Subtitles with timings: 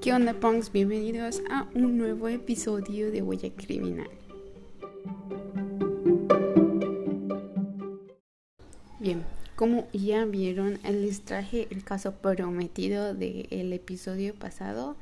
[0.00, 0.70] ¿Qué onda, punks?
[0.70, 4.08] Bienvenidos a un nuevo episodio de Huella Criminal.
[9.00, 9.24] Bien,
[9.56, 14.96] como ya vieron, les traje el caso prometido del episodio pasado,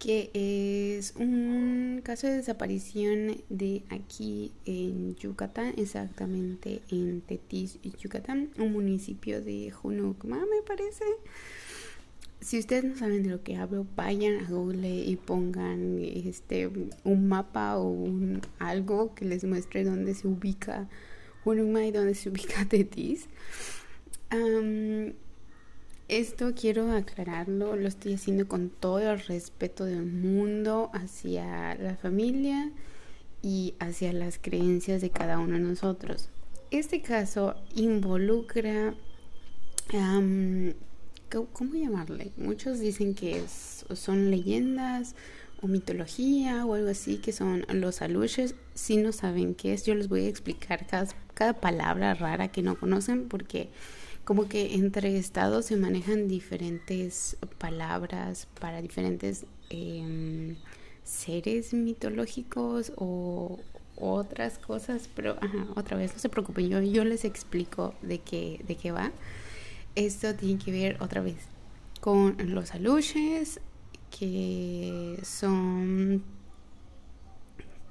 [0.00, 8.72] que es un caso de desaparición de aquí en Yucatán, exactamente en Tetis, Yucatán, un
[8.72, 11.04] municipio de Junucma, me parece
[12.40, 16.70] si ustedes no saben de lo que hablo, vayan a Google y pongan este
[17.04, 20.88] un mapa o un algo que les muestre dónde se ubica
[21.44, 23.28] Uruma y dónde se ubica Tetis.
[26.08, 32.70] esto quiero aclararlo, lo estoy haciendo con todo el respeto del mundo hacia la familia
[33.42, 36.30] y hacia las creencias de cada uno de nosotros.
[36.70, 38.94] Este caso involucra
[41.52, 42.32] ¿cómo llamarle?
[42.36, 45.14] Muchos dicen que son leyendas
[45.62, 48.54] o mitología o algo así, que son los aluches.
[48.74, 52.78] Si no saben qué es, yo les voy a explicar cada, palabra rara que no
[52.78, 53.70] conocen porque
[54.24, 60.56] como que entre estados se manejan diferentes palabras para diferentes em,
[61.02, 63.58] seres mitológicos o
[63.96, 65.36] otras cosas, pero
[65.76, 69.12] otra vez no se preocupen, yo, yo les explico de qué, de qué va.
[70.00, 71.36] Esto tiene que ver otra vez
[72.00, 73.60] con los aluches,
[74.18, 76.22] que son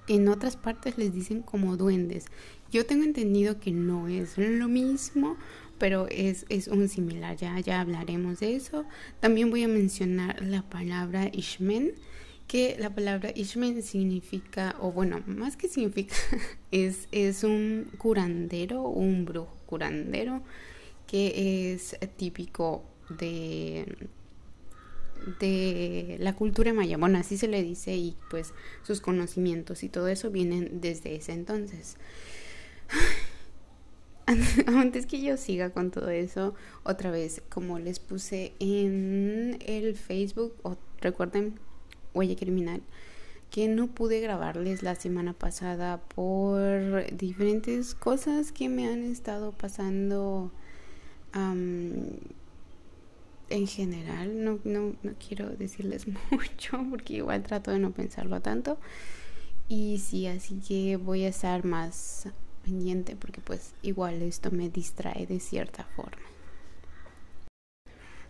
[0.08, 2.26] en otras partes les dicen como duendes.
[2.72, 5.38] Yo tengo entendido que no es lo mismo,
[5.78, 8.86] pero es, es un similar, ya, ya hablaremos de eso.
[9.20, 11.92] También voy a mencionar la palabra Ishmen,
[12.48, 16.16] que la palabra Ishmen significa, o bueno, más que significa,
[16.72, 20.42] es, es un curandero, un brujo curandero
[21.10, 24.10] que es típico de
[25.40, 30.08] de la cultura maya, bueno, así se le dice y pues sus conocimientos y todo
[30.08, 31.98] eso vienen desde ese entonces.
[34.68, 36.54] Antes que yo siga con todo eso,
[36.84, 41.60] otra vez, como les puse en el Facebook, o recuerden,
[42.14, 42.82] Huella Criminal,
[43.50, 50.52] que no pude grabarles la semana pasada por diferentes cosas que me han estado pasando
[51.34, 52.18] en
[53.68, 58.78] general, no, no, no quiero decirles mucho porque igual trato de no pensarlo tanto.
[59.68, 62.28] Y sí, así que voy a estar más
[62.64, 66.18] pendiente porque pues igual esto me distrae de cierta forma.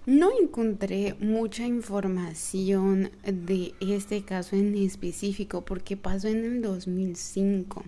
[0.06, 7.84] No encontré mucha información de este caso en específico porque pasó en el 2005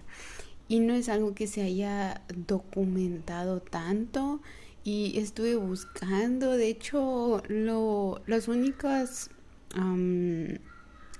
[0.67, 4.41] y no es algo que se haya documentado tanto
[4.84, 9.30] y estuve buscando, de hecho, lo, los únicos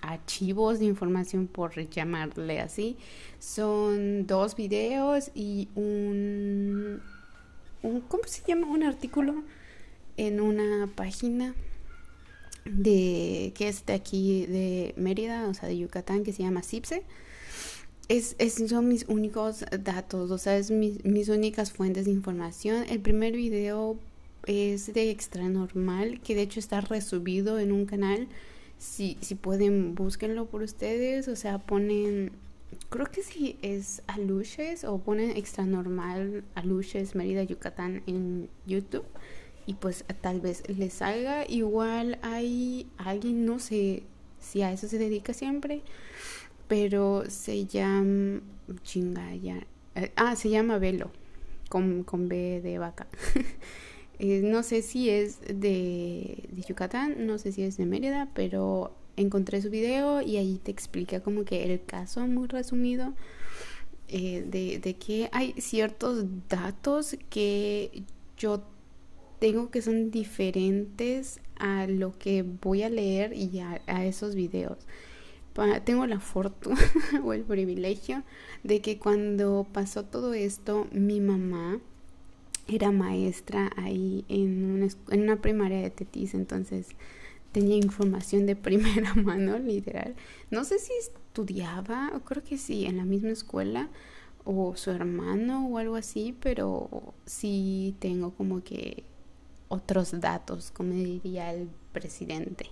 [0.02, 2.98] archivos de información, por llamarle así,
[3.40, 7.02] son dos videos y un,
[7.84, 8.68] un, ¿cómo se llama?
[8.68, 9.44] Un artículo
[10.18, 11.56] en una página
[12.66, 17.04] de que es de aquí de Mérida, o sea, de Yucatán, que se llama CIPSE
[18.12, 18.36] es,
[18.68, 22.84] son mis únicos datos, o sea, es mis, mis únicas fuentes de información.
[22.90, 23.98] El primer video
[24.46, 28.28] es de extra normal, que de hecho está resubido en un canal.
[28.78, 31.30] Si, si pueden, búsquenlo por ustedes.
[31.30, 32.32] O sea, ponen,
[32.90, 39.06] creo que sí es Aluches o ponen extra normal Aluches Mérida Yucatán en YouTube.
[39.68, 41.48] Y pues tal vez les salga.
[41.48, 44.04] Igual hay alguien, no sé
[44.42, 45.82] si a eso se dedica siempre
[46.72, 48.40] pero se llama
[48.84, 49.68] chingaya.
[49.94, 51.12] Eh, ah, se llama Velo,
[51.68, 53.08] con, con B de vaca.
[54.24, 58.94] Eh, no sé si es de, de, Yucatán, no sé si es de Mérida, pero
[59.18, 63.16] encontré su video y ahí te explica como que el caso muy resumido
[64.10, 68.04] eh, de, de que hay ciertos datos que
[68.38, 68.62] yo
[69.40, 74.78] tengo que son diferentes a lo que voy a leer y a, a esos videos
[75.84, 76.78] tengo la fortuna
[77.24, 78.24] o el privilegio
[78.64, 81.80] de que cuando pasó todo esto, mi mamá
[82.68, 86.88] era maestra ahí en una, en una primaria de Tetis, entonces
[87.52, 90.16] tenía información de primera mano, literal.
[90.50, 93.90] No sé si estudiaba, creo que sí, en la misma escuela,
[94.44, 99.04] o su hermano o algo así, pero sí tengo como que
[99.68, 102.66] otros datos, como diría el presidente.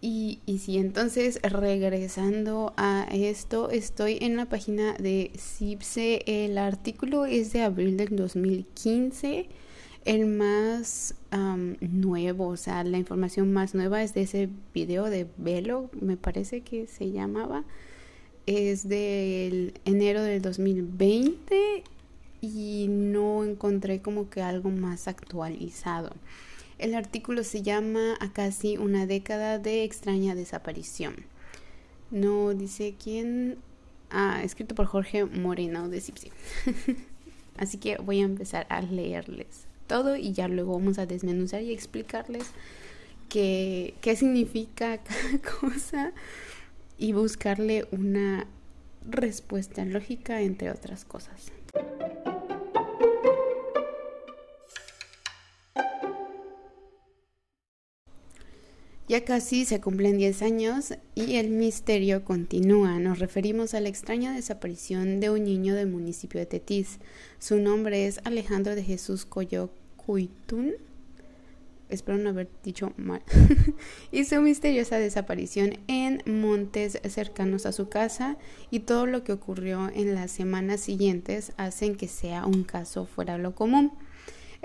[0.00, 6.22] Y, y sí, entonces regresando a esto, estoy en la página de CIPSE.
[6.26, 9.48] El artículo es de abril del 2015.
[10.04, 11.14] El más
[11.80, 16.60] nuevo, o sea, la información más nueva es de ese video de Velo, me parece
[16.60, 17.64] que se llamaba.
[18.46, 21.82] Es del enero del 2020
[22.40, 26.10] y no encontré como que algo más actualizado.
[26.78, 31.16] El artículo se llama A casi una década de extraña desaparición.
[32.10, 33.58] No dice quién.
[34.10, 36.30] Ah, escrito por Jorge Moreno de Cipsi.
[37.56, 41.72] Así que voy a empezar a leerles todo y ya luego vamos a desmenuzar y
[41.72, 42.50] explicarles
[43.28, 46.12] qué, qué significa cada cosa
[46.98, 48.46] y buscarle una
[49.08, 51.52] respuesta lógica entre otras cosas.
[59.08, 62.98] Ya casi se cumplen 10 años y el misterio continúa.
[62.98, 66.98] Nos referimos a la extraña desaparición de un niño del municipio de Tetis.
[67.38, 70.72] Su nombre es Alejandro de Jesús Coyocuitún.
[71.88, 73.22] Espero no haber dicho mal.
[74.10, 78.36] y su misteriosa desaparición en montes cercanos a su casa
[78.72, 83.36] y todo lo que ocurrió en las semanas siguientes hacen que sea un caso fuera
[83.36, 83.92] de lo común.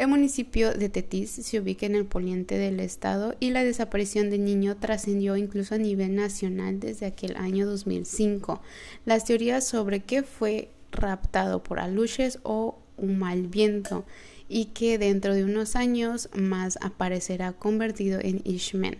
[0.01, 4.43] El municipio de Tetis se ubica en el poniente del estado y la desaparición del
[4.43, 8.63] niño trascendió incluso a nivel nacional desde aquel año 2005.
[9.05, 14.03] Las teorías sobre qué fue raptado por aluches o un mal viento
[14.49, 18.97] y que dentro de unos años más aparecerá convertido en Ishmen.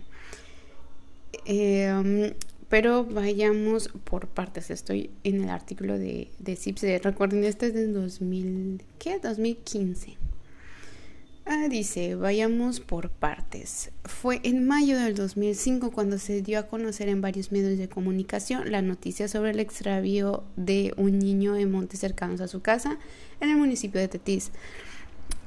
[1.46, 2.32] Em,
[2.68, 4.70] pero vayamos por partes.
[4.70, 9.18] Estoy en el artículo de, de Recuerden, este es de 2000, ¿qué?
[9.18, 10.22] 2015.
[11.54, 13.90] Ah, dice, vayamos por partes.
[14.06, 18.72] Fue en mayo del 2005 cuando se dio a conocer en varios medios de comunicación
[18.72, 22.98] la noticia sobre el extravío de un niño en montes cercanos a su casa
[23.40, 24.50] en el municipio de Tetis.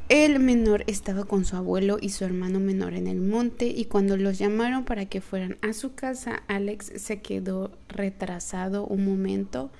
[0.08, 4.16] El menor estaba con su abuelo y su hermano menor en el monte y cuando
[4.16, 9.72] los llamaron para que fueran a su casa, Alex se quedó retrasado un momento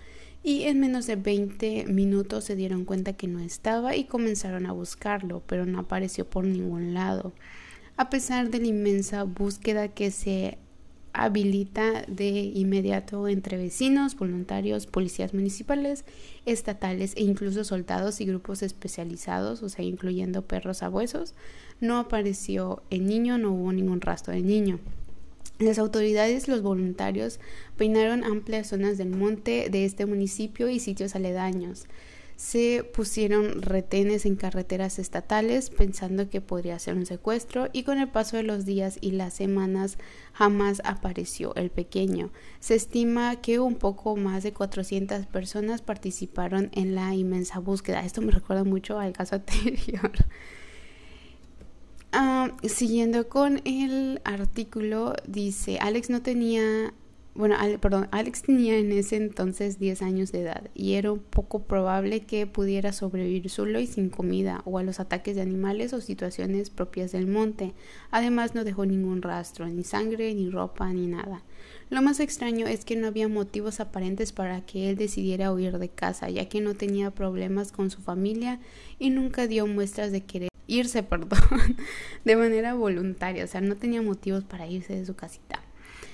[0.46, 4.74] y en menos de 20 minutos se dieron cuenta que no estaba y comenzaron a
[4.74, 7.34] buscarlo, pero no apareció por ningún lado.
[7.98, 10.60] A pesar de la inmensa búsqueda que se
[11.14, 16.06] habilita de inmediato entre vecinos, voluntarios, policías municipales,
[16.46, 21.34] estatales e incluso soldados y grupos especializados, o sea, incluyendo perros abuesos,
[21.80, 24.80] no apareció el niño, no hubo ningún rastro del niño.
[25.58, 27.40] Las autoridades y los voluntarios
[27.78, 31.86] peinaron amplias zonas del monte de este municipio y sitios aledaños.
[32.36, 38.10] Se pusieron retenes en carreteras estatales pensando que podría ser un secuestro y con el
[38.10, 39.98] paso de los días y las semanas
[40.34, 42.32] jamás apareció el pequeño.
[42.60, 48.04] Se estima que un poco más de 400 personas participaron en la inmensa búsqueda.
[48.04, 50.12] Esto me recuerda mucho al caso anterior.
[52.18, 56.94] Ah, siguiendo con el artículo, dice, Alex no tenía,
[57.34, 62.22] bueno, perdón, Alex tenía en ese entonces 10 años de edad y era poco probable
[62.22, 66.70] que pudiera sobrevivir solo y sin comida o a los ataques de animales o situaciones
[66.70, 67.74] propias del monte.
[68.12, 71.44] Además no dejó ningún rastro, ni sangre, ni ropa, ni nada.
[71.90, 75.90] Lo más extraño es que no había motivos aparentes para que él decidiera huir de
[75.90, 78.62] casa, ya que no tenía problemas con su familia
[79.00, 81.40] y nunca dio muestras de querer irse, perdón,
[82.26, 85.62] de manera voluntaria, o sea, no tenía motivos para irse de su casita.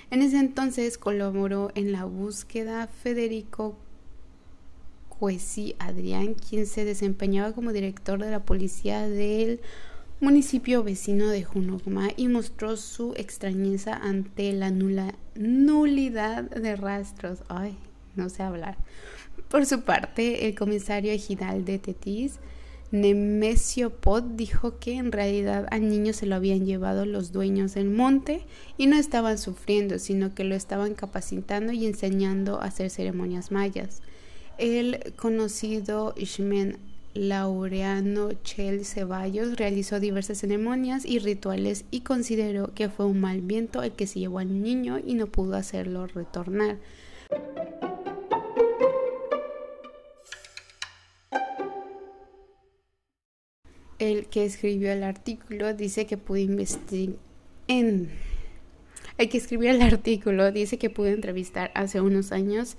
[0.10, 3.78] En ese entonces colaboró en la búsqueda Federico
[5.08, 9.62] Cuesi Adrián, quien se desempeñaba como director de la policía del
[10.20, 17.44] municipio vecino de Junogma y mostró su extrañeza ante la nula, nulidad de rastros.
[17.48, 17.78] Ay,
[18.16, 18.78] no sé hablar.
[19.48, 22.40] Por su parte, el comisario ejidal de Tetis
[22.92, 27.90] Nemesio Pod dijo que en realidad al niño se lo habían llevado los dueños del
[27.90, 28.44] monte
[28.78, 34.02] y no estaban sufriendo, sino que lo estaban capacitando y enseñando a hacer ceremonias mayas.
[34.58, 36.78] El conocido Ishmen
[37.14, 43.84] Laureano Chel Ceballos realizó diversas ceremonias y rituales y consideró que fue un mal viento
[43.84, 46.78] el que se llevó al niño y no pudo hacerlo retornar.
[54.02, 57.16] El que escribió el artículo dice que pudo investigar
[57.68, 58.10] en
[59.18, 62.76] que escribió el artículo dice que pudo entrevistar hace unos años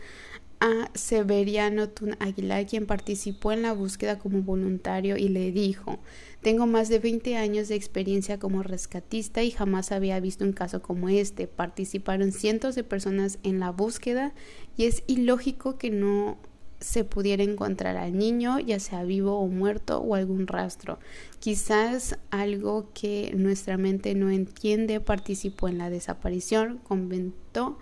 [0.58, 5.98] a Severiano Tun Aguilar, quien participó en la búsqueda como voluntario y le dijo,
[6.40, 10.80] tengo más de 20 años de experiencia como rescatista y jamás había visto un caso
[10.80, 11.48] como este.
[11.48, 14.34] Participaron cientos de personas en la búsqueda
[14.76, 16.38] y es ilógico que no
[16.82, 20.98] se pudiera encontrar al niño, ya sea vivo o muerto, o algún rastro.
[21.38, 27.78] Quizás algo que nuestra mente no entiende participó en la desaparición, comentó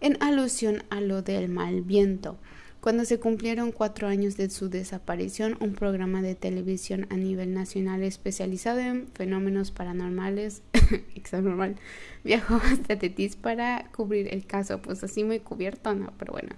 [0.00, 2.38] en alusión a lo del mal viento.
[2.84, 8.02] Cuando se cumplieron cuatro años de su desaparición, un programa de televisión a nivel nacional
[8.02, 10.60] especializado en fenómenos paranormales,
[11.14, 11.76] exanormal,
[12.24, 16.12] viajó hasta Tetis para cubrir el caso, pues así muy cubierto, ¿no?
[16.18, 16.50] Pero bueno,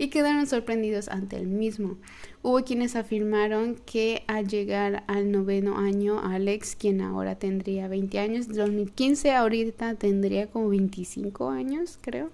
[0.00, 1.98] y quedaron sorprendidos ante el mismo.
[2.40, 8.48] Hubo quienes afirmaron que al llegar al noveno año, Alex, quien ahora tendría 20 años,
[8.48, 12.30] 2015 ahorita tendría como 25 años, creo,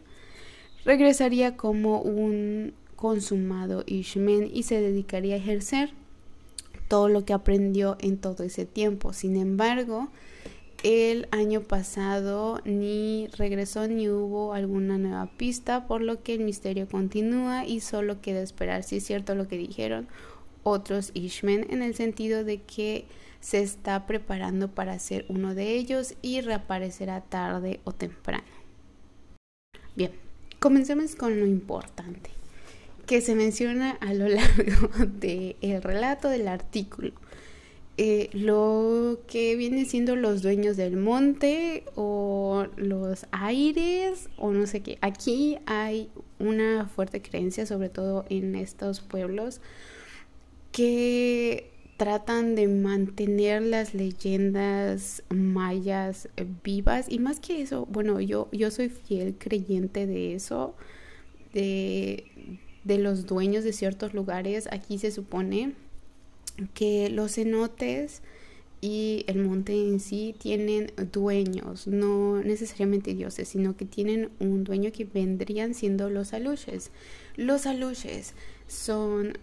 [0.85, 5.91] regresaría como un consumado Ishmen y se dedicaría a ejercer
[6.87, 9.13] todo lo que aprendió en todo ese tiempo.
[9.13, 10.09] Sin embargo,
[10.83, 16.89] el año pasado ni regresó ni hubo alguna nueva pista, por lo que el misterio
[16.89, 20.09] continúa y solo queda esperar si es cierto lo que dijeron
[20.63, 23.07] otros Ishmen en el sentido de que
[23.41, 28.45] se está preparando para ser uno de ellos y reaparecerá tarde o temprano.
[29.95, 30.11] Bien,
[30.59, 32.31] comencemos con lo importante
[33.07, 37.13] que se menciona a lo largo del el relato del artículo.
[37.99, 44.83] Eh, lo que viene siendo los dueños del monte o los aires o no sé
[44.83, 44.99] qué.
[45.01, 49.63] Aquí hay una fuerte creencia, sobre todo en estos pueblos,
[50.73, 56.29] que tratan de mantener las leyendas mayas
[56.63, 60.75] vivas y más que eso, bueno, yo, yo soy fiel creyente de eso,
[61.55, 62.25] de,
[62.85, 64.69] de los dueños de ciertos lugares.
[64.71, 65.73] Aquí se supone
[66.75, 68.23] que los cenotes
[68.81, 74.93] y el monte en sí tienen dueños, no necesariamente dioses, sino que tienen un dueño
[74.93, 76.91] que vendrían siendo los aluches.
[77.37, 78.35] Los aluches
[78.69, 79.39] son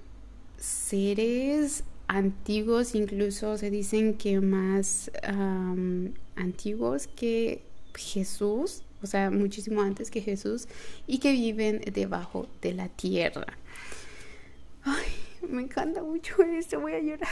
[0.58, 5.12] seres antiguos, incluso se dicen que más
[6.36, 7.62] antiguos que
[7.96, 10.68] Jesús, o sea, muchísimo antes que Jesús,
[11.08, 13.58] y que viven debajo de la tierra.
[14.84, 15.04] Ay,
[15.50, 17.30] me encanta mucho esto, voy a llorar.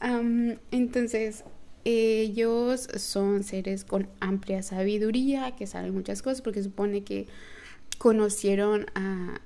[0.70, 1.44] entonces,
[1.84, 7.26] ellos son seres con amplia sabiduría, que saben muchas cosas, porque supone que
[7.98, 9.40] conocieron a,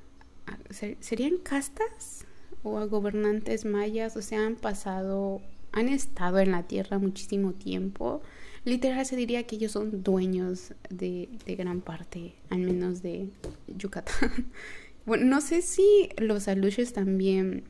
[0.46, 0.58] a
[1.00, 2.26] ¿serían castas?
[2.66, 5.42] o a gobernantes mayas, o sea, han pasado,
[5.72, 8.22] han estado en la tierra muchísimo tiempo
[8.64, 13.28] literal se diría que ellos son dueños de, gran parte, al menos de
[13.68, 14.46] Yucatán.
[15.06, 17.64] bueno, no sé si los aluches también,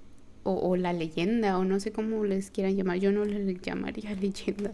[0.45, 4.73] o, la leyenda, o no sé cómo les quieran llamar, yo no les llamaría leyenda.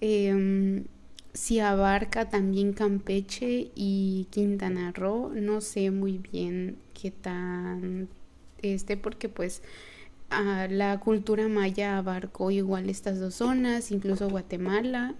[0.00, 0.84] Em,
[1.34, 8.08] si abarca también Campeche y Quintana Roo, no sé muy bien qué tan
[8.62, 9.62] este, porque pues
[10.30, 15.14] la cultura maya abarcó igual estas dos zonas, incluso Guatemala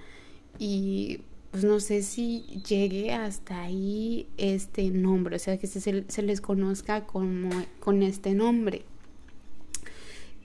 [0.59, 1.21] y
[1.55, 7.07] pues no sé si llegue hasta ahí este nombre, o sea, que se, les conozca
[7.07, 8.83] como con este nombre.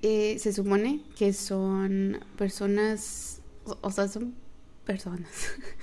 [0.03, 3.41] Eh, se supone que son personas,
[3.81, 4.35] o, sea, son
[4.85, 5.31] personas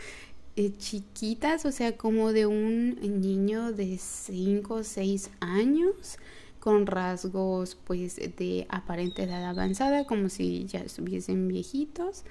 [0.55, 6.19] eh, chiquitas, o sea, como de un niño de 5 o 6 años,
[6.61, 12.23] con rasgos pues de aparente edad avanzada, como si ya estuviesen viejitos.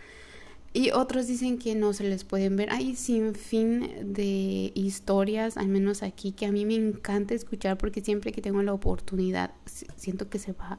[0.75, 2.69] Y otros dicen que no se les pueden ver.
[2.69, 8.01] Hay sin fin de historias, al menos aquí, que a mí me encanta escuchar porque
[8.01, 9.51] siempre que tengo la oportunidad,
[9.95, 10.77] siento que se va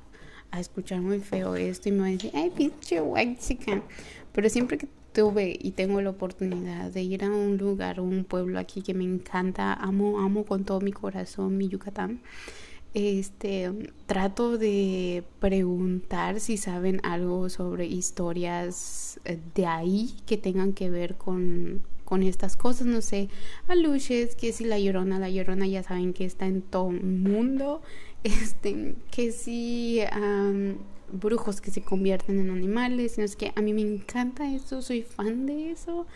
[0.51, 3.83] a escuchar muy feo esto y me va a decir, ay, pinche white chicken.
[4.35, 8.59] Pero siempre que tuve y tengo la oportunidad de ir a un lugar, un pueblo
[8.59, 12.21] aquí que me encanta, amo, amo con todo mi corazón mi Yucatán
[12.97, 13.71] este
[14.07, 21.17] trato de preguntar si saben algo sobre historias eh, de ahí que tengan que ver
[21.17, 23.29] con, con estas cosas, no sé,
[23.69, 27.83] aluches, que si la llorona, la llorona ya saben que está en todo el mundo,
[28.25, 30.01] este, que si
[31.13, 35.03] brujos que se convierten en animales, no es que a mí me encanta eso, soy
[35.03, 36.07] fan de eso.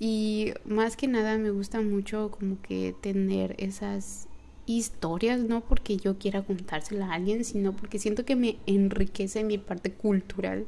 [0.00, 4.27] Y más que nada me gusta mucho como que tener esas
[4.68, 9.58] historias, no porque yo quiera contársela a alguien, sino porque siento que me enriquece mi
[9.58, 10.66] parte cultural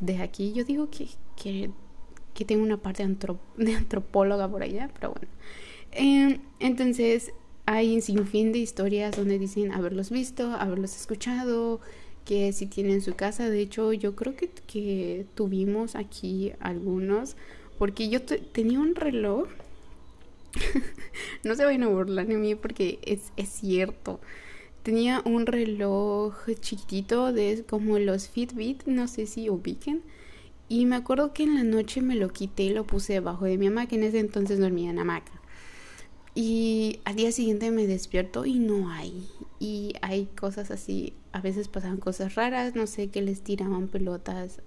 [0.00, 0.52] de aquí.
[0.52, 1.08] Yo digo que,
[1.40, 1.70] que,
[2.34, 3.06] que tengo una parte
[3.56, 5.28] de antropóloga por allá, pero bueno.
[5.92, 7.32] Em, entonces
[7.66, 11.80] hay un sinfín de historias donde dicen haberlos visto, haberlos escuchado,
[12.24, 17.36] que si tienen su casa, de hecho yo creo que, que tuvimos aquí algunos,
[17.78, 19.48] porque yo tenía un reloj
[21.44, 24.20] no se vayan a burlar de mí porque es, es cierto.
[24.82, 30.02] tenía un reloj chiquitito de como los Fitbit, no sé si ubiquen.
[30.68, 33.56] Y me acuerdo que en la noche me lo quité y lo puse debajo de
[33.56, 35.32] mi que en ese entonces dormía en hamaca.
[36.34, 39.28] Y al día siguiente me despierto y no hay.
[39.58, 44.60] Y hay cosas así, a veces pasaban cosas raras, no sé, que les tiraban pelotas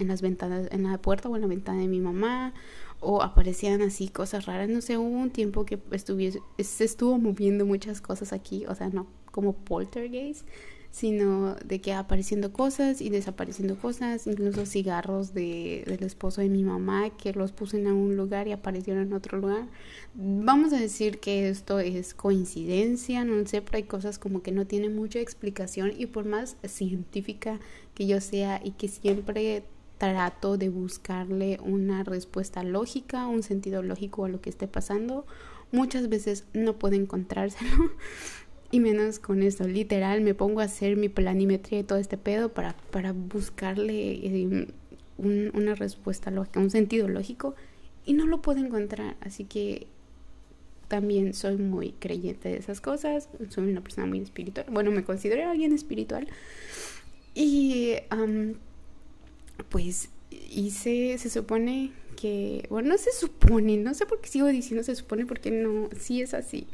[0.00, 2.54] en las ventanas, en la puerta o en la ventana de mi mamá,
[3.00, 7.64] o aparecían así cosas raras, no sé, hubo un tiempo que estuviese, se estuvo moviendo
[7.64, 10.46] muchas cosas aquí, o sea, no como poltergeist,
[10.90, 16.64] sino de que apareciendo cosas y desapareciendo cosas, incluso cigarros de, del esposo de mi
[16.64, 19.68] mamá que los puse en un lugar y aparecieron en otro lugar.
[20.14, 24.66] Vamos a decir que esto es coincidencia, no sé, pero hay cosas como que no
[24.66, 27.60] tienen mucha explicación y por más científica
[27.94, 29.62] que yo sea y que siempre
[30.00, 35.26] trato de buscarle una respuesta lógica, un sentido lógico a lo que esté pasando,
[35.72, 37.70] muchas veces no puedo encontrárselo.
[38.72, 42.50] Y menos con esto, literal, me pongo a hacer mi planimetría y todo este pedo
[42.50, 44.68] para, para buscarle eh,
[45.18, 47.56] una respuesta lógica, un sentido lógico,
[48.06, 49.16] y no lo puedo encontrar.
[49.22, 49.88] Así que
[50.86, 55.50] también soy muy creyente de esas cosas, soy una persona muy espiritual, bueno, me considero
[55.50, 56.28] alguien espiritual.
[57.34, 57.96] Y
[59.68, 60.10] pues
[60.50, 64.94] hice, se supone que, bueno, no se supone, no sé por qué sigo diciendo se
[64.94, 66.66] supone porque no, sí es así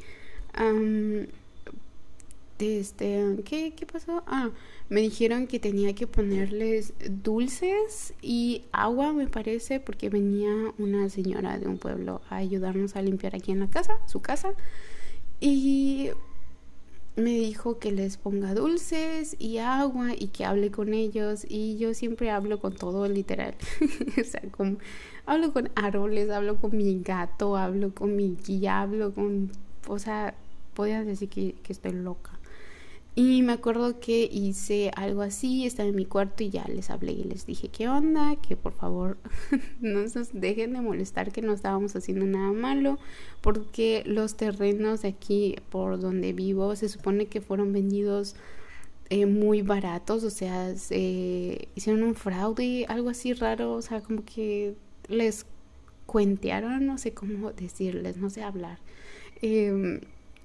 [2.65, 4.23] este, ¿qué, ¿qué pasó?
[4.27, 4.51] Ah,
[4.89, 11.59] me dijeron que tenía que ponerles dulces y agua, me parece, porque venía una señora
[11.59, 14.55] de un pueblo a ayudarnos a limpiar aquí en la casa, su casa.
[15.41, 16.11] Y
[17.17, 21.47] me dijo que les ponga dulces y agua y que hable con ellos.
[21.49, 23.55] Y yo siempre hablo con todo, literal.
[24.21, 24.77] o sea, como,
[25.25, 29.51] hablo con árboles, hablo con mi gato, hablo con mi guía, hablo con...
[29.89, 30.35] O sea,
[30.75, 32.36] podían decir que, que estoy loca.
[33.19, 37.13] Y me acuerdo que hice algo así, estaba en mi cuarto y ya les hablé
[37.13, 39.17] y les dije qué onda, que por favor
[39.81, 42.99] no nos dejen de molestar que no estábamos haciendo nada malo,
[43.41, 48.37] porque los terrenos de aquí por donde vivo se supone que fueron vendidos
[49.09, 54.27] eh, muy baratos, o sea, se hicieron un fraude, algo así raro, o sea, como
[54.27, 54.75] que
[55.09, 55.47] les
[56.05, 58.79] cuentearon, no sé cómo decirles, no sé hablar.
[59.41, 60.01] Eh,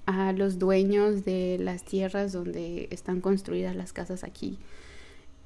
[0.06, 4.58] a los dueños de las tierras donde están construidas las casas aquí.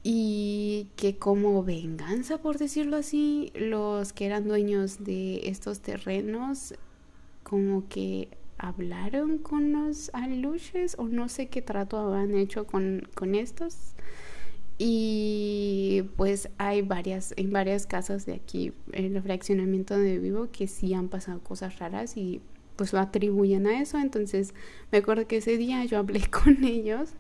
[0.03, 6.75] Y que como venganza, por decirlo así, los que eran dueños de estos terrenos
[7.43, 13.35] como que hablaron con los aluches o no sé qué trato habían hecho con, con
[13.35, 13.95] estos.
[14.79, 20.67] Y pues hay varias, en varias casas de aquí, en el fraccionamiento donde vivo, que
[20.67, 22.41] sí han pasado cosas raras y
[22.77, 23.99] pues lo atribuyen a eso.
[23.99, 24.55] Entonces
[24.93, 27.11] me acuerdo que ese día yo hablé con ellos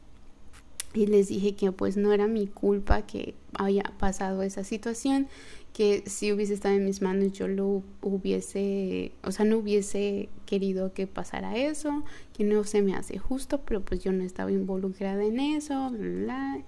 [0.95, 5.29] y les dije que pues no era mi culpa que haya pasado esa situación,
[5.75, 10.95] que si hubiese estado en mis manos yo lo hubiese, o sea, no hubiese querido
[10.95, 15.23] que pasara eso, que no se me hace justo, pero pues yo no estaba involucrada
[15.23, 15.93] en eso,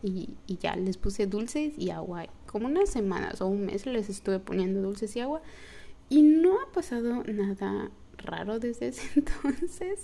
[0.03, 2.27] y, y ya les puse dulces y agua.
[2.45, 5.41] Como unas semanas o un mes les estuve poniendo dulces y agua
[6.11, 10.01] y no ha pasado nada raro desde ese entonces.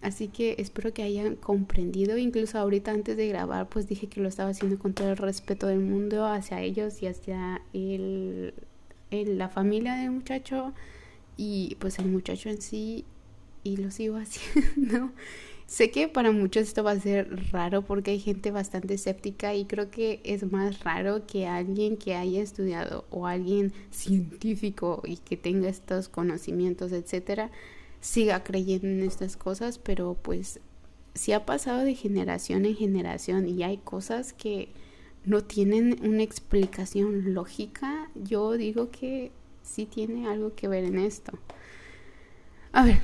[0.00, 2.18] Así que espero que hayan comprendido.
[2.18, 5.66] Incluso ahorita antes de grabar, pues dije que lo estaba haciendo con todo el respeto
[5.66, 8.54] del mundo hacia ellos y hacia el,
[9.10, 10.72] la familia del muchacho
[11.36, 13.04] y pues el muchacho en sí.
[13.64, 15.10] Y lo sigo haciendo.
[15.68, 19.66] Sé que para muchos esto va a ser raro porque hay gente bastante escéptica y
[19.66, 25.36] creo que es más raro que alguien que haya estudiado o alguien científico y que
[25.36, 27.50] tenga estos conocimientos, etcétera,
[28.00, 30.58] siga creyendo en estas cosas, pero pues
[31.14, 34.70] si ha pasado de generación en generación y hay cosas que
[35.26, 41.38] no tienen una explicación lógica, yo digo que sí tiene algo que ver en esto.
[42.72, 43.00] A ver,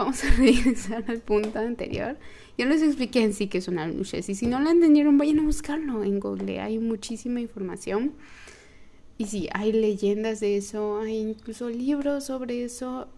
[0.00, 2.16] vamos a regresar al punto anterior.
[2.56, 5.40] Yo les expliqué en sí que es una luces y si no la entendieron vayan
[5.40, 8.14] a buscarlo en Google, hay muchísima información.
[9.18, 13.08] Y sí, hay leyendas de eso, hay incluso libros sobre eso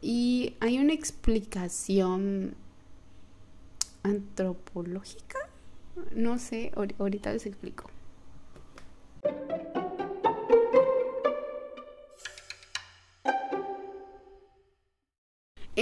[0.00, 2.54] y hay una explicación
[4.04, 5.38] antropológica.
[6.14, 7.90] No sé, ahorita les explico.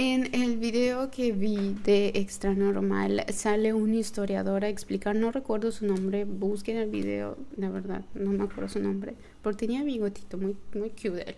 [0.01, 5.73] En el video que vi de Extra Normal sale un historiador a explicar, no recuerdo
[5.73, 10.37] su nombre, busquen el video, la verdad, no me acuerdo su nombre, porque tenía bigotito
[10.37, 11.35] muy, muy cute.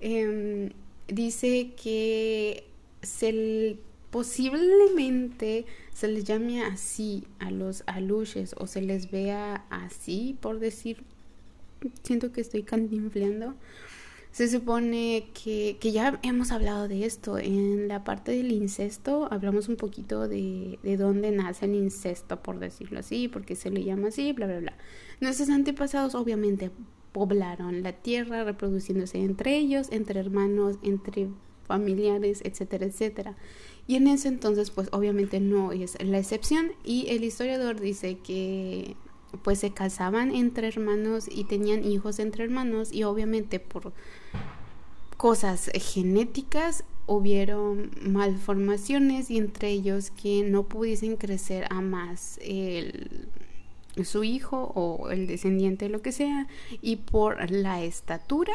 [0.00, 0.68] Em,
[1.08, 2.64] dice que
[3.00, 3.78] se
[4.10, 5.64] posiblemente
[5.94, 10.98] se les llame así a los aluches o se les vea así, por decir,
[12.02, 13.54] siento que estoy cantinfleando.
[14.34, 17.38] Se supone que, que, ya hemos hablado de esto.
[17.38, 22.58] En la parte del incesto hablamos un poquito de, de dónde nace el incesto, por
[22.58, 24.76] decirlo así, porque se le llama así, bla, bla, bla.
[25.20, 26.72] Nuestros antepasados obviamente
[27.12, 31.28] poblaron la tierra, reproduciéndose entre ellos, entre hermanos, entre
[31.68, 33.36] familiares, etcétera, etcétera.
[33.86, 36.72] Y en ese entonces, pues obviamente no es la excepción.
[36.82, 38.96] Y el historiador dice que
[39.42, 43.92] pues se casaban entre hermanos y tenían hijos entre hermanos y obviamente por
[45.16, 53.28] cosas genéticas hubieron malformaciones y entre ellos que no pudiesen crecer a más el,
[54.04, 56.48] su hijo o el descendiente, lo que sea,
[56.80, 58.54] y por la estatura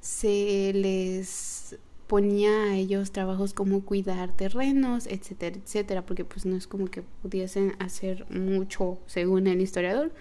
[0.00, 6.66] se les ponía a ellos trabajos como cuidar terrenos, etcétera, etcétera, porque pues no es
[6.66, 10.12] como que pudiesen hacer mucho según el historiador,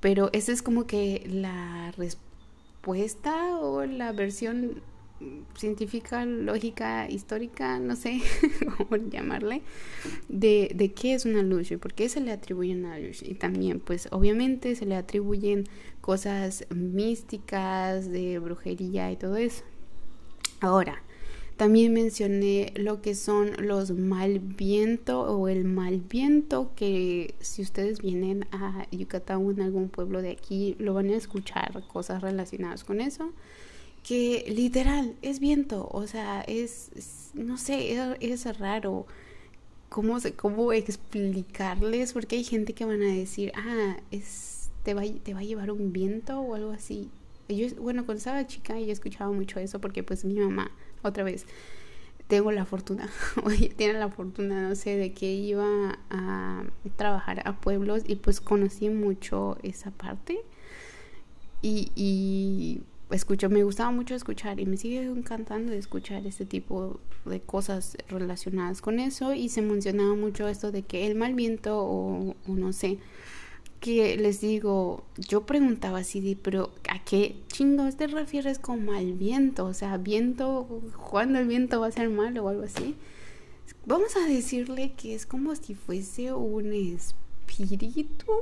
[0.00, 4.82] pero esa es como que la respuesta o la versión
[5.56, 8.20] científica, lógica, histórica, no sé
[8.76, 9.62] cómo llamarle,
[10.28, 13.22] de, qué es una luz y por qué se le atribuyen a luz.
[13.22, 15.64] Y también, pues obviamente se le atribuyen
[16.00, 19.62] cosas místicas, de brujería y todo eso.
[20.62, 21.02] Ahora,
[21.56, 28.00] también mencioné lo que son los mal viento o el mal viento, que si ustedes
[28.00, 32.84] vienen a Yucatán o en algún pueblo de aquí, lo van a escuchar cosas relacionadas
[32.84, 33.32] con eso.
[34.04, 39.06] Que literal es viento, o sea, es, no sé, es, raro
[39.88, 45.34] cómo, cómo explicarles, porque hay gente que van a decir, ah, es, te, va, te
[45.34, 47.10] va a llevar un viento o algo así
[47.48, 50.70] yo, bueno, cuando estaba chica yo escuchaba mucho eso porque pues mi mamá,
[51.02, 51.46] otra vez,
[52.28, 53.10] tengo la fortuna,
[53.44, 56.64] oye, tiene la fortuna, no sé, de que iba a
[56.96, 60.38] trabajar a pueblos y pues conocí mucho esa parte.
[61.60, 67.40] Y, y escucho, me gustaba mucho escuchar y me sigue encantando escuchar este tipo de
[67.40, 69.34] cosas relacionadas con eso.
[69.34, 72.98] Y se mencionaba mucho esto de que el mal viento o, o no sé,
[73.82, 79.66] que les digo, yo preguntaba así, pero ¿a qué chingos te refieres con mal viento?
[79.66, 82.94] O sea, viento, ¿cuándo el viento va a ser malo o algo así?
[83.84, 88.32] Vamos a decirle que es como si fuese un espíritu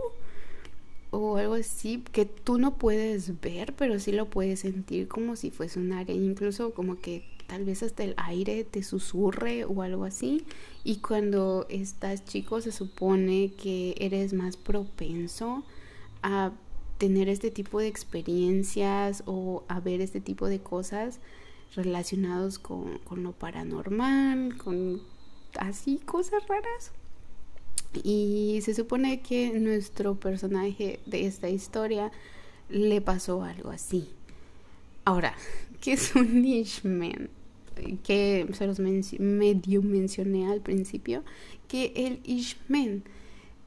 [1.10, 5.50] o algo así que tú no puedes ver, pero sí lo puedes sentir como si
[5.50, 10.04] fuese un área, incluso como que tal vez hasta el aire te susurre o algo
[10.04, 10.46] así.
[10.84, 15.64] Y cuando estás chico se supone que eres más propenso
[16.22, 16.52] a
[16.98, 21.18] tener este tipo de experiencias o a ver este tipo de cosas
[21.74, 25.02] relacionados con, lo paranormal, con
[25.58, 26.92] así cosas raras.
[28.04, 32.12] Y se supone que nuestro personaje de esta historia
[32.68, 34.08] le pasó algo así.
[35.04, 35.34] Ahora,
[35.80, 37.39] ¿qué es un Ishman?
[38.02, 41.22] Que se los medio mencioné al principio,
[41.68, 43.04] que el Ishmen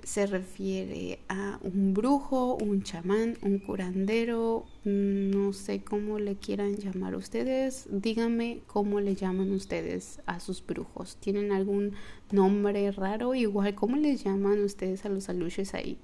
[0.03, 7.15] se refiere a un brujo, un chamán, un curandero, no sé cómo le quieran llamar
[7.15, 7.87] ustedes.
[7.89, 11.15] Díganme cómo le llaman ustedes a sus brujos.
[11.17, 11.93] ¿Tienen algún
[12.31, 13.33] nombre raro?
[13.33, 15.97] Igual, ¿cómo les llaman ustedes a los aluches ahí?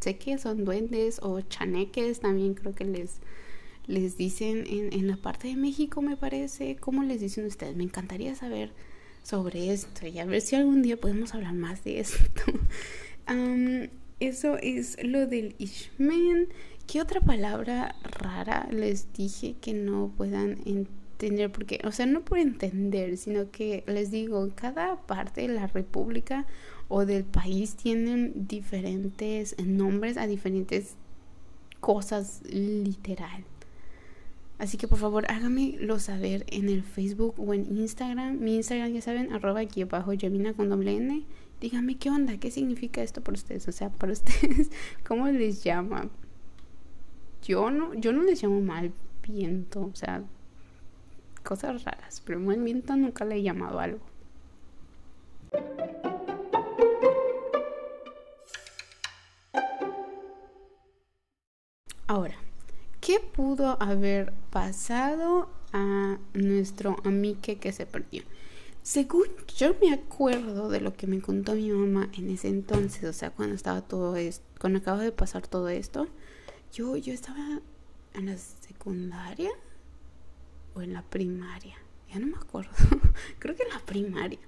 [0.00, 3.20] Sé que son duendes o chaneques, también creo que les,
[3.90, 6.76] les dicen en, en la parte de México, me parece.
[6.76, 7.76] ¿Cómo les dicen ustedes?
[7.76, 8.72] Me encantaría saber
[9.22, 12.18] sobre esto y a ver si algún día podemos hablar más de esto.
[14.20, 16.48] eso es lo del Ishmen.
[16.86, 21.52] ¿Qué otra palabra rara les dije que no puedan entender?
[21.52, 26.46] Porque, o sea, no por entender, sino que les digo, cada parte de la república
[26.88, 30.96] o del país tienen diferentes nombres a diferentes
[31.78, 33.44] cosas literal.
[34.60, 38.38] Así que por favor háganmelo saber en el Facebook o en Instagram.
[38.40, 41.24] Mi Instagram ya saben, arroba aquí abajo, Yamina con doble N.
[41.62, 43.66] Díganme qué onda, qué significa esto para ustedes.
[43.68, 44.70] O sea, para ustedes,
[45.02, 46.10] ¿cómo les llama?
[47.42, 48.92] Yo no, yo no les llamo mal
[49.26, 50.24] viento, o sea,
[51.42, 54.00] cosas raras, pero mal viento nunca le he llamado algo.
[62.06, 62.36] Ahora,
[63.10, 68.22] ¿Qué pudo haber pasado a nuestro amique que se perdió?
[68.84, 73.12] Según yo me acuerdo de lo que me contó mi mamá en ese entonces, o
[73.12, 76.06] sea, cuando estaba todo esto, cuando acaba de pasar todo esto,
[76.72, 77.60] yo, yo estaba
[78.14, 79.50] en la secundaria
[80.74, 81.74] o en la primaria.
[82.08, 82.70] ya no me acuerdo,
[83.40, 84.38] creo que en la primaria.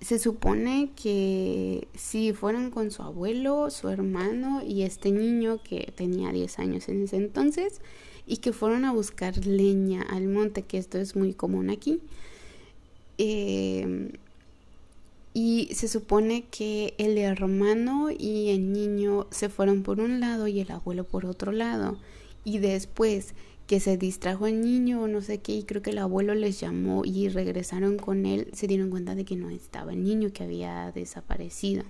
[0.00, 6.32] Se supone que si fueron con su abuelo, su hermano y este niño que tenía
[6.32, 7.80] 10 años en ese entonces
[8.26, 12.00] y que fueron a buscar leña al monte, que esto es muy común aquí.
[13.18, 14.12] Eh,
[15.32, 20.60] y se supone que el hermano y el niño se fueron por un lado y
[20.60, 21.98] el abuelo por otro lado.
[22.42, 23.34] Y después
[23.70, 26.58] que se distrajo el niño o no sé qué, y creo que el abuelo les
[26.58, 30.42] llamó y regresaron con él, se dieron cuenta de que no estaba el niño que
[30.42, 31.84] había desaparecido.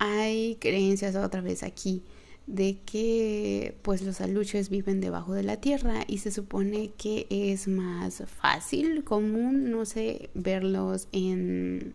[0.00, 2.02] Hay creencias otra vez aquí
[2.48, 7.68] de que pues los aluches viven debajo de la tierra y se supone que es
[7.68, 11.94] más fácil, común, no sé, verlos en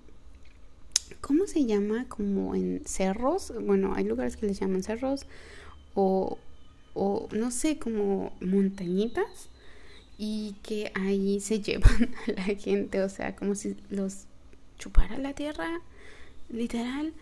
[1.19, 2.05] ¿cómo se llama?
[2.07, 5.25] Como en cerros, bueno, hay lugares que les llaman cerros
[5.95, 6.37] o,
[6.99, 9.49] o no sé, como montañitas
[10.17, 14.25] y que ahí se llevan a la gente, o sea, como si los
[14.77, 15.81] chupara la tierra,
[16.49, 17.13] literal.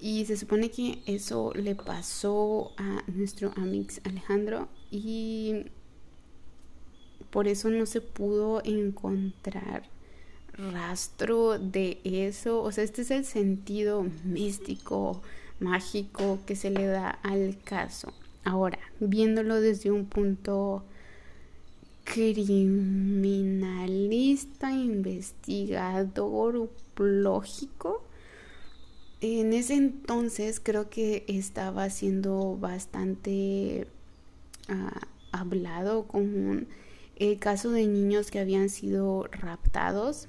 [0.00, 5.66] Y se supone que eso le pasó a nuestro amix Alejandro y
[7.30, 9.88] por eso no se pudo encontrar
[10.54, 12.60] rastro de eso.
[12.60, 15.22] O sea, este es el sentido místico,
[15.60, 18.12] mágico que se le da al caso.
[18.44, 20.84] Ahora, viéndolo desde un punto
[22.04, 28.02] criminalista, investigador, lógico,
[29.20, 33.86] en ese entonces creo que estaba siendo bastante
[34.68, 36.66] ah, hablado con
[37.16, 40.28] el caso de niños que habían sido raptados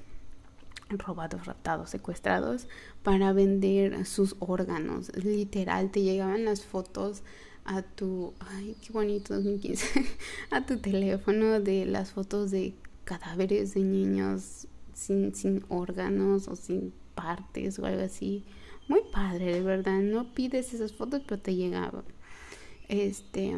[0.89, 2.67] robados, raptados, secuestrados
[3.01, 5.15] para vender sus órganos.
[5.15, 7.23] Literal, te llegaban las fotos
[7.65, 10.05] a tu, ay, qué bonito 2015,
[10.51, 12.73] a tu teléfono de las fotos de
[13.05, 18.43] cadáveres de niños sin, sin órganos o sin partes o algo así.
[18.87, 20.01] Muy padre, de verdad.
[20.01, 22.03] No pides esas fotos, pero te llegaban.
[22.89, 23.55] Este,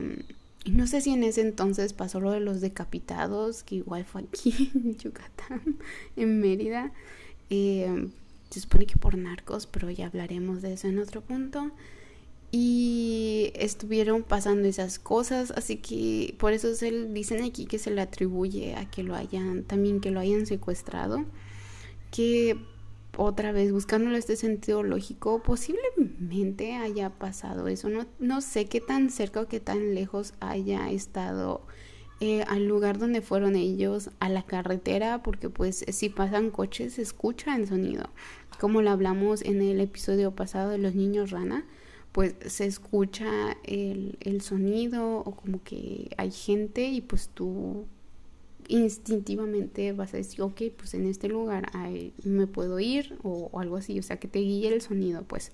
[0.66, 4.72] no sé si en ese entonces pasó lo de los decapitados, que igual fue aquí
[4.76, 5.78] en Yucatán,
[6.16, 6.92] en Mérida.
[7.50, 8.10] Eh,
[8.50, 11.72] se supone que por narcos, pero ya hablaremos de eso en otro punto.
[12.58, 18.00] Y estuvieron pasando esas cosas, así que por eso se dicen aquí que se le
[18.00, 21.26] atribuye a que lo hayan, también que lo hayan secuestrado.
[22.12, 22.58] Que
[23.18, 27.90] otra vez, buscándolo este sentido lógico, posiblemente haya pasado eso.
[27.90, 31.62] No, no sé qué tan cerca o qué tan lejos haya estado
[32.22, 37.02] eh, al lugar donde fueron ellos, a la carretera, porque pues si pasan coches se
[37.02, 38.06] escucha el sonido.
[38.62, 41.66] Como lo hablamos en el episodio pasado de los niños rana,
[42.16, 47.88] pues se escucha el, el sonido o como que hay gente y pues tú
[48.70, 51.70] instintivamente vas a decir, ok, pues en este lugar
[52.24, 55.52] me puedo ir o, o, algo así, o sea, que te guíe el sonido, pues.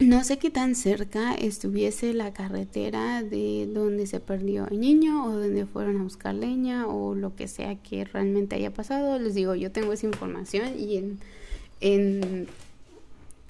[0.00, 5.30] No sé qué tan cerca estuviese la carretera de donde se perdió el niño o
[5.30, 9.16] donde fueron a buscar leña o lo que sea que realmente haya pasado.
[9.20, 11.20] Les digo, yo tengo esa información y en,
[11.80, 12.48] en,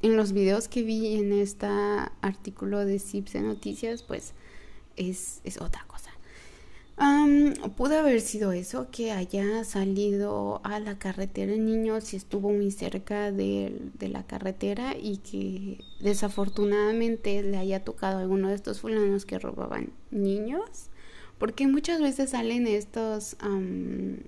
[0.02, 4.32] en los videos que vi en este artículo de CIPSE Noticias, pues
[4.96, 6.10] es, es otra cosa.
[7.00, 12.50] Um, pudo haber sido eso, que haya salido a la carretera el niño si estuvo
[12.50, 18.54] muy cerca de, de, la carretera y que desafortunadamente le haya tocado a alguno de
[18.54, 20.90] estos fulanos que robaban niños.
[21.38, 24.18] Porque muchas veces salen estos, um,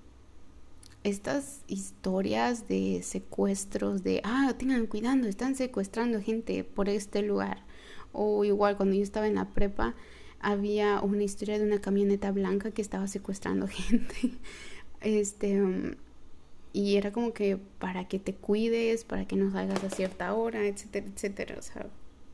[1.05, 7.65] estas historias de secuestros, de, ah, tengan cuidado, están secuestrando gente por este lugar.
[8.13, 9.95] O igual cuando yo estaba en la prepa,
[10.41, 14.33] había una historia de una camioneta blanca que estaba secuestrando gente.
[15.01, 15.95] Este, um,
[16.73, 20.67] y era como que para que te cuides, para que no salgas a cierta hora,
[20.67, 21.57] etcétera, etcétera.
[21.59, 21.87] O sea,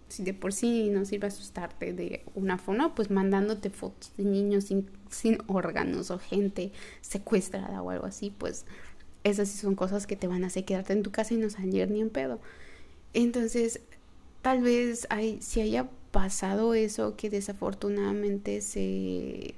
[0.08, 4.64] si de por sí no sirve asustarte de una forma, pues mandándote fotos de niños
[4.64, 8.64] sin, sin órganos o gente secuestrada o algo así, pues
[9.24, 11.50] esas sí son cosas que te van a hacer quedarte en tu casa y no
[11.50, 12.40] salir ni en pedo.
[13.14, 13.80] Entonces,
[14.42, 19.54] tal vez hay, si haya pasado eso que desafortunadamente se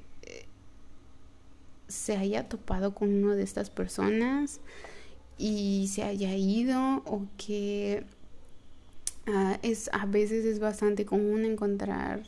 [1.90, 4.60] se haya topado con una de estas personas
[5.36, 8.04] y se haya ido o que
[9.28, 12.22] uh, es a veces es bastante común encontrar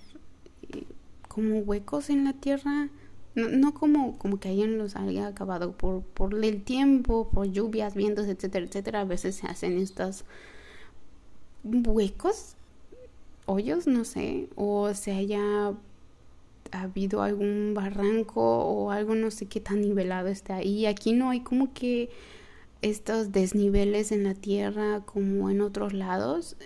[0.70, 0.84] eh,
[1.28, 2.90] como huecos en la tierra
[3.34, 7.94] no, no, como, como que alguien los haya acabado por, por el tiempo, por lluvias,
[7.94, 9.00] vientos, etcétera, etcétera.
[9.00, 10.24] A veces se hacen estos
[11.64, 12.56] huecos
[13.46, 15.72] hoyos, no sé, o se haya
[16.72, 20.86] habido algún barranco o algo no sé qué tan nivelado está ahí.
[20.86, 22.10] Aquí no hay como que
[22.82, 26.56] estos desniveles en la tierra como en otros lados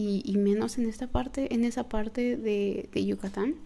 [0.00, 3.56] y, menos en esta parte, en esa parte de, Yucatán.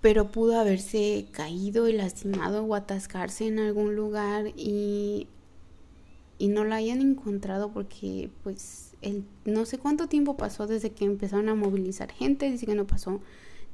[0.00, 5.28] Pero pudo haberse caído y lastimado o atascarse en algún lugar y,
[6.38, 11.04] y no la hayan encontrado porque pues el, no sé cuánto tiempo pasó desde que
[11.04, 13.20] empezaron a movilizar gente, dice que no pasó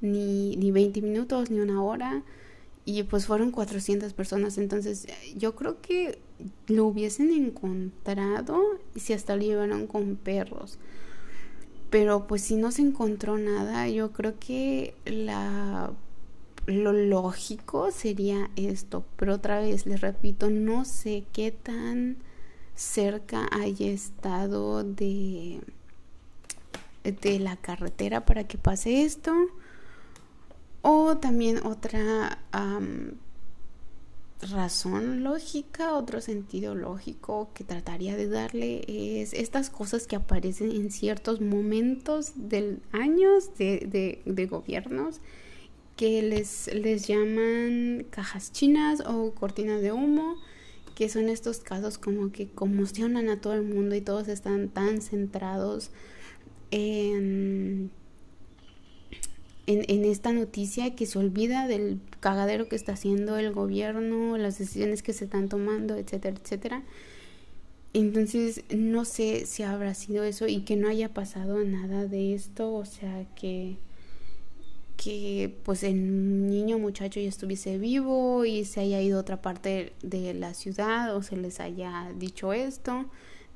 [0.01, 2.25] ni, ni 20 minutos ni una hora
[2.85, 6.19] y pues fueron 400 personas, entonces yo creo que
[6.67, 8.63] lo hubiesen encontrado
[8.95, 10.79] y si hasta lo llevaron con perros.
[11.91, 15.93] Pero pues si no se encontró nada, yo creo que la
[16.67, 22.17] lo lógico sería esto, pero otra vez les repito, no sé qué tan
[22.75, 25.61] cerca haya estado de
[27.05, 29.33] de la carretera para que pase esto.
[30.83, 32.39] O también otra
[34.41, 38.85] razón lógica, otro sentido lógico que trataría de darle
[39.23, 45.21] es estas cosas que aparecen en ciertos momentos del años de, de gobiernos
[45.97, 50.37] que les, les llaman cajas chinas o cortinas de humo,
[50.95, 55.01] que son estos casos como que conmocionan a todo el mundo y todos están tan
[55.01, 55.91] centrados
[56.71, 57.91] en,
[59.67, 65.03] en, esta noticia que se olvida del cagadero que está haciendo el gobierno, las decisiones
[65.03, 66.83] que se están tomando, etcétera, etcétera.
[67.93, 72.73] Entonces, no sé si habrá sido eso y que no haya pasado nada de esto,
[72.75, 73.77] o sea, que
[74.97, 79.93] que pues el niño muchacho ya estuviese vivo y se haya ido a otra parte
[80.03, 83.05] de la ciudad o se les haya dicho esto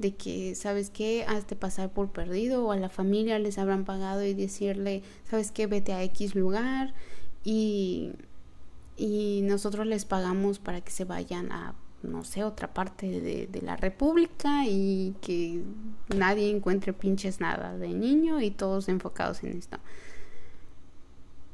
[0.00, 4.24] de que sabes qué hazte pasar por perdido o a la familia les habrán pagado
[4.24, 6.94] y decirle sabes qué vete a X lugar
[7.44, 8.12] y
[8.96, 13.62] y nosotros les pagamos para que se vayan a no sé otra parte de, de
[13.62, 15.62] la república y que
[16.14, 19.78] nadie encuentre pinches nada de niño y todos enfocados en esto.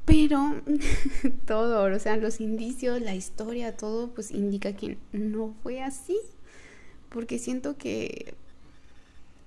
[0.07, 0.61] Pero
[1.45, 6.17] todo, o sea, los indicios, la historia, todo, pues indica que no fue así.
[7.09, 8.33] Porque siento que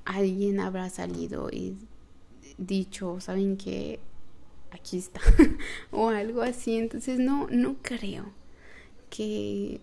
[0.05, 1.77] alguien habrá salido y
[2.59, 4.01] dicho, ¿saben qué?
[4.71, 5.21] Aquí está.
[5.91, 6.77] o algo así.
[6.77, 8.33] Entonces no, no creo
[9.11, 9.81] que...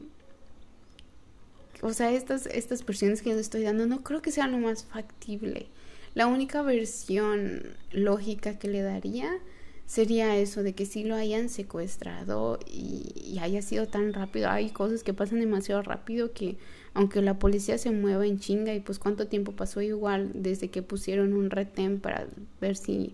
[1.81, 4.83] O sea, estas, estas versiones que les estoy dando no creo que sea lo más
[4.83, 5.67] factible.
[6.15, 9.37] La única versión lógica que le daría
[9.85, 14.49] sería eso de que si lo hayan secuestrado y, haya sido tan rápido.
[14.49, 16.57] Hay cosas que pasan demasiado rápido que
[16.97, 20.81] aunque la policía se mueva en chinga y pues cuánto tiempo pasó igual desde que
[20.81, 22.25] pusieron un retén para
[22.59, 23.13] ver si,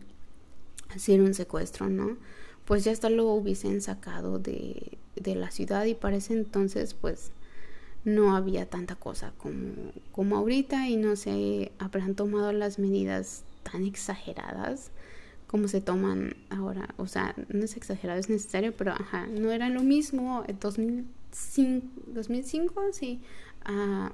[0.95, 2.15] si un secuestro, ¿no?
[2.63, 7.31] Pues ya hasta lo hubiesen sacado de, de la ciudad y para ese entonces pues
[8.05, 9.73] no había tanta cosa como,
[10.13, 14.91] como ahorita y no se habrán tomado las medidas tan exageradas
[15.45, 16.95] como se toman ahora.
[16.95, 21.85] O sea, no es exagerado, es necesario, pero ajá, no era lo mismo en 2005,
[22.07, 23.21] 2005 sí,
[23.65, 24.11] a,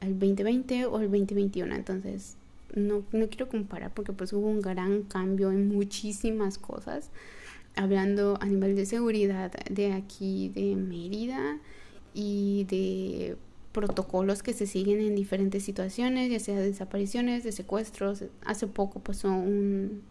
[0.00, 1.74] al 2020 o el 2021.
[1.74, 2.36] Entonces,
[2.74, 7.10] no, no quiero comparar porque pues hubo un gran cambio en muchísimas cosas.
[7.74, 11.58] Hablando a nivel de seguridad de aquí, de Mérida
[12.14, 13.36] y de
[13.72, 18.24] protocolos que se siguen en diferentes situaciones, ya sea desapariciones, de secuestros.
[18.46, 20.02] Hace poco pasó un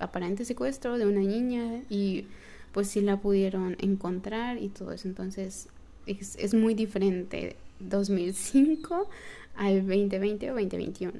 [0.00, 2.26] aparente secuestro de una niña y
[2.72, 5.06] pues sí la pudieron encontrar y todo eso.
[5.06, 5.68] Entonces
[6.06, 9.08] es, es muy diferente 2005
[9.56, 11.12] al 2020 o 2021.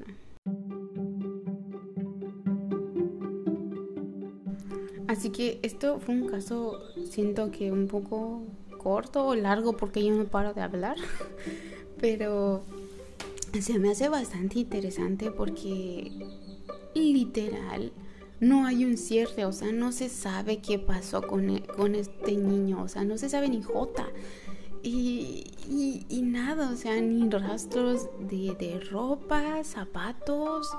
[5.07, 8.43] Así que esto fue un caso, siento que un poco
[8.77, 10.95] corto o largo porque yo no paro de hablar,
[11.99, 12.63] pero
[13.59, 16.11] se me hace bastante interesante porque
[16.95, 17.91] literal
[18.39, 22.35] no hay un cierre, o sea, no se sabe qué pasó con, e, con este
[22.35, 24.07] niño, o sea, no se sabe ni jota.
[24.83, 25.51] Y,
[26.09, 30.69] y, nada, o sea, ni rastros de, de, ropa, zapatos,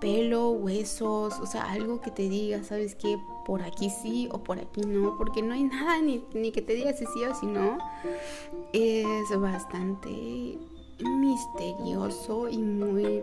[0.00, 3.18] pelo, huesos, o sea, algo que te diga, ¿sabes qué?
[3.46, 6.74] Por aquí sí o por aquí no, porque no hay nada ni, ni que te
[6.74, 7.78] diga si sí o si no.
[8.72, 10.58] Es bastante
[11.02, 13.22] misterioso y muy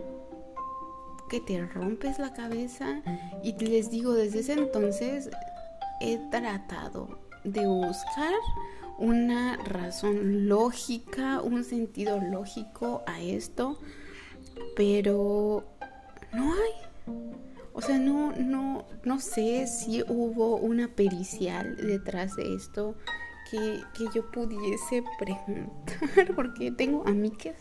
[1.30, 3.02] que te rompes la cabeza
[3.44, 5.30] y les digo, desde ese entonces
[6.00, 8.34] he tratado de buscar
[8.98, 13.78] una razón lógica, un sentido lógico a esto,
[14.76, 15.66] pero
[16.34, 17.16] no hay.
[17.74, 22.96] O sea, no, no, no sé si hubo una pericial detrás de esto
[23.50, 23.82] que,
[24.14, 27.56] yo pudiese preguntar, porque tengo amigas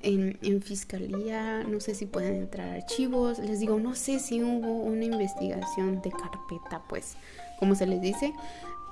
[0.00, 4.82] en, en, fiscalía, no sé si pueden entrar archivos, les digo, no sé si hubo
[4.82, 7.16] una investigación de carpeta, pues,
[7.58, 8.32] como se les dice,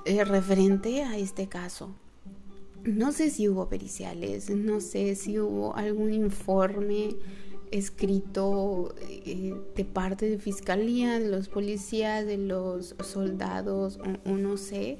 [0.06, 1.94] eh, referente a este caso.
[2.84, 7.16] No sé si hubo periciales, no sé si hubo algún informe
[7.72, 14.98] escrito eh, de parte de fiscalía, de los policías, de los soldados, o, no sé.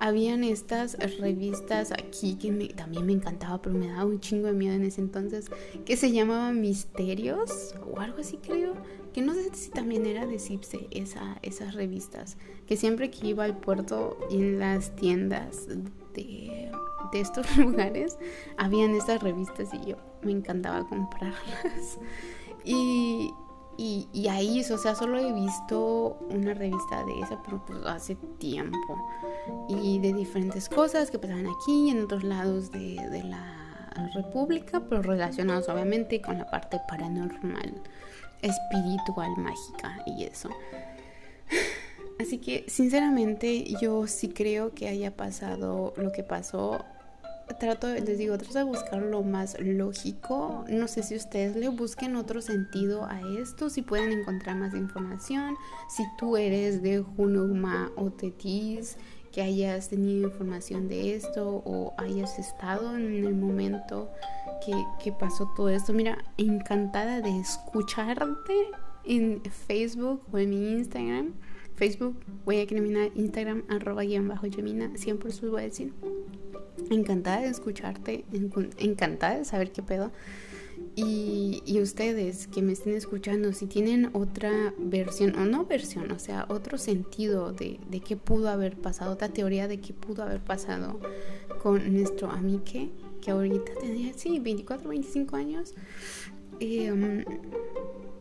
[0.00, 4.74] Habían estas revistas aquí que también me encantaba, pero me daba un chingo de miedo
[4.74, 5.46] en ese entonces,
[5.84, 8.74] que se llamaban Misterios o algo así creo,
[9.12, 12.36] que no sé si también era de Cipse esa, esas revistas,
[12.66, 15.68] que siempre que iba al puerto y en las tiendas
[16.14, 16.70] de,
[17.12, 18.18] de estos lugares,
[18.56, 21.98] habían estas revistas y yo me encantaba comprarlas.
[22.64, 23.30] Y,
[23.76, 28.98] y, ahí, o sea, solo he visto una revista de esa, pero pues hace tiempo.
[29.68, 33.64] Y de diferentes cosas que pasaban aquí y en otros lados de, de la
[34.14, 37.82] República, pero relacionados obviamente con la parte paranormal,
[38.42, 40.50] espiritual, mágica y eso.
[42.20, 46.84] Así que sinceramente yo sí creo que haya pasado lo que pasó
[47.58, 50.64] trato, les digo, trato de buscar lo más lógico.
[50.68, 55.56] No sé si ustedes le busquen otro sentido a esto, si pueden encontrar más información.
[55.88, 58.96] Si tú eres de Junuma o Tetis,
[59.32, 64.08] que hayas tenido información de esto o hayas estado en el momento
[65.02, 65.92] que, pasó todo esto.
[65.92, 68.54] Mira, encantada de escucharte
[69.04, 71.32] en Facebook o en mi Instagram.
[71.74, 72.62] Facebook, voy a
[73.16, 75.92] Instagram, arroba guion bajo Yamina, siempre os voy a decir.
[76.90, 78.24] Encantada de escucharte,
[78.78, 80.10] encantada de saber qué pedo.
[80.96, 86.46] Y, ustedes que me estén escuchando, si tienen otra versión, o no versión, o sea,
[86.48, 91.00] otro sentido de, de qué pudo haber pasado, otra teoría de qué pudo haber pasado
[91.62, 95.74] con nuestro amique, que ahorita tenía, sí, 24, 25 años,
[96.60, 97.24] em,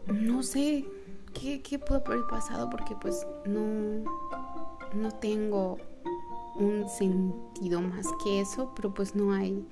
[0.08, 0.86] no sé
[1.34, 4.04] qué, qué pudo haber pasado porque pues no,
[4.95, 5.78] no tengo
[6.56, 9.66] un sentido más que eso, pero pues no hay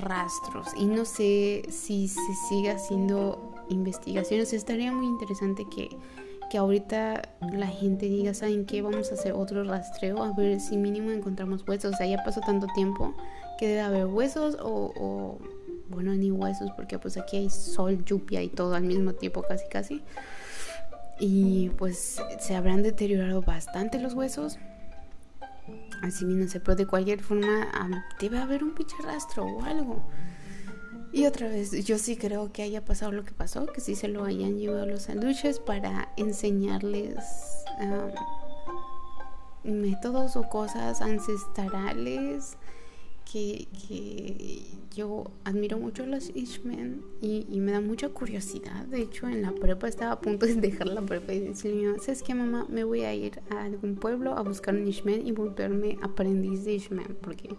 [0.00, 4.52] rastros y no sé si se sigue haciendo investigaciones.
[4.52, 5.88] Estaría muy interesante que,
[6.50, 8.82] que ahorita la gente diga, ¿saben qué?
[8.82, 11.94] Vamos a hacer otro rastreo a ver si mínimo encontramos huesos.
[11.94, 13.14] O sea, ya pasó tanto tiempo
[13.58, 15.38] que debe haber huesos o, o
[15.88, 19.68] bueno, ni huesos porque pues aquí hay sol, lluvia y todo al mismo tiempo casi
[19.68, 20.02] casi
[21.18, 24.58] y pues se habrán deteriorado bastante los huesos.
[26.02, 30.02] Así no sé, de cualquier forma debe haber un pinche rastro o algo.
[31.12, 34.08] Y otra vez, yo sí creo que haya pasado lo que pasó, que sí se
[34.08, 37.64] lo hayan llevado los sanduches para enseñarles
[39.62, 42.56] métodos o cosas ancestrales
[43.30, 43.68] que,
[44.94, 48.86] yo admiro mucho a los Ishmen y, y, me da mucha curiosidad.
[48.86, 52.22] De hecho, en la prepa estaba a punto de dejar la prepa y decirle, ¿sabes
[52.22, 52.66] qué, mamá?
[52.68, 56.74] Me voy a ir a algún pueblo a buscar un Ishmen y volverme aprendiz de
[56.74, 57.56] Ishmen porque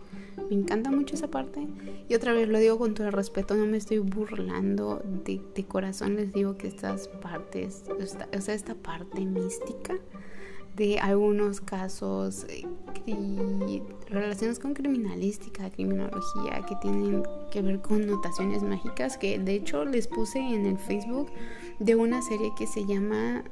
[0.50, 1.68] me encanta mucho esa parte.
[2.08, 5.64] Y otra vez lo digo con todo el respeto, no me estoy burlando de, de
[5.66, 10.00] corazón, les digo que estas partes, o sea, esta parte mística
[10.76, 19.18] de algunos casos eh, relacionados con criminalística, criminología, que tienen que ver con notaciones mágicas,
[19.18, 21.32] que de hecho les puse en el Facebook
[21.80, 23.44] de una serie que se llama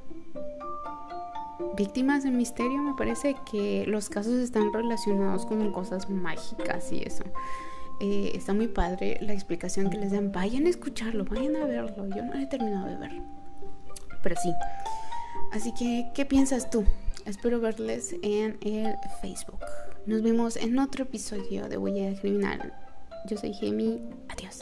[1.78, 7.24] Víctimas de Misterio, me parece que los casos están relacionados con cosas mágicas y eso.
[8.00, 10.32] Eh, está muy padre la explicación que les dan.
[10.32, 12.08] Vayan a escucharlo, vayan a verlo.
[12.10, 13.22] Yo no he terminado de ver.
[14.22, 14.52] Pero sí.
[15.52, 16.84] Así que, ¿qué piensas tú?
[17.26, 19.60] Espero verles en el Facebook.
[20.06, 22.74] Nos vemos en otro episodio de Huella Criminal.
[23.30, 24.02] Yo soy Gemi.
[24.28, 24.60] Adiós.